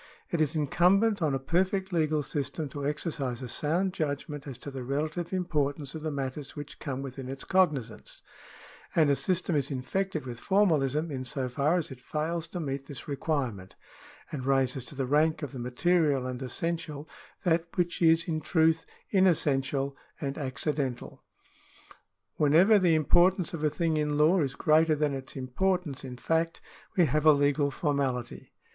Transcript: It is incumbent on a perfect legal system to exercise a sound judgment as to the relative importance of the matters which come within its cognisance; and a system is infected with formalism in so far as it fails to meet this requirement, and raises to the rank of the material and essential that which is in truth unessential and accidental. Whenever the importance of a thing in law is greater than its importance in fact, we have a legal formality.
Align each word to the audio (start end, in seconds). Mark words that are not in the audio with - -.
It 0.31 0.41
is 0.41 0.55
incumbent 0.55 1.21
on 1.21 1.35
a 1.35 1.45
perfect 1.45 1.93
legal 1.93 2.23
system 2.23 2.67
to 2.69 2.83
exercise 2.83 3.43
a 3.43 3.47
sound 3.47 3.93
judgment 3.93 4.47
as 4.47 4.57
to 4.57 4.71
the 4.71 4.83
relative 4.83 5.31
importance 5.31 5.93
of 5.93 6.01
the 6.01 6.09
matters 6.09 6.55
which 6.55 6.79
come 6.79 7.03
within 7.03 7.29
its 7.29 7.43
cognisance; 7.43 8.23
and 8.95 9.11
a 9.11 9.15
system 9.15 9.55
is 9.55 9.69
infected 9.69 10.25
with 10.25 10.39
formalism 10.39 11.11
in 11.11 11.23
so 11.23 11.47
far 11.47 11.77
as 11.77 11.91
it 11.91 12.01
fails 12.01 12.47
to 12.47 12.59
meet 12.59 12.87
this 12.87 13.07
requirement, 13.07 13.75
and 14.31 14.47
raises 14.47 14.83
to 14.85 14.95
the 14.95 15.05
rank 15.05 15.43
of 15.43 15.51
the 15.51 15.59
material 15.59 16.25
and 16.25 16.41
essential 16.41 17.07
that 17.43 17.67
which 17.77 18.01
is 18.01 18.27
in 18.27 18.41
truth 18.41 18.85
unessential 19.13 19.95
and 20.19 20.35
accidental. 20.35 21.21
Whenever 22.37 22.79
the 22.79 22.95
importance 22.95 23.53
of 23.53 23.63
a 23.63 23.69
thing 23.69 23.97
in 23.97 24.17
law 24.17 24.41
is 24.41 24.55
greater 24.55 24.95
than 24.95 25.13
its 25.13 25.35
importance 25.35 26.03
in 26.03 26.17
fact, 26.17 26.59
we 26.97 27.05
have 27.05 27.23
a 27.27 27.31
legal 27.33 27.69
formality. 27.69 28.51